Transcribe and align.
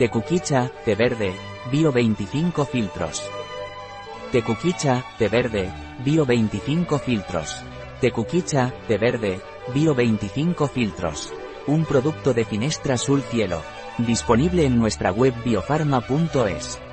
Tecuquicha, 0.00 0.70
té 0.82 0.94
verde, 0.94 1.34
bio 1.70 1.92
25 1.92 2.64
filtros. 2.64 3.22
Tecuquicha, 4.32 5.04
té 5.18 5.28
verde, 5.28 5.70
bio 6.02 6.24
25 6.24 6.98
filtros. 6.98 7.58
Tecuquicha, 8.00 8.72
té 8.88 8.96
verde, 8.96 9.42
bio 9.74 9.94
25 9.94 10.68
filtros. 10.68 11.34
Un 11.66 11.84
producto 11.84 12.32
de 12.32 12.46
Finestra 12.46 12.94
Azul 12.94 13.20
Cielo. 13.20 13.60
Disponible 13.98 14.64
en 14.64 14.78
nuestra 14.78 15.12
web 15.12 15.34
biofarma.es. 15.44 16.89